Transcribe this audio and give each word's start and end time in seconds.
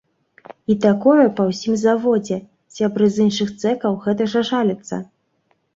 І 0.73 0.75
такое 0.85 1.25
па 1.39 1.43
ўсім 1.49 1.77
заводзе, 1.83 2.37
сябры 2.79 3.05
з 3.19 3.29
іншых 3.29 3.53
цэхаў 3.63 4.03
гэтак 4.09 4.27
жа 4.35 4.41
жаляцца. 4.53 4.95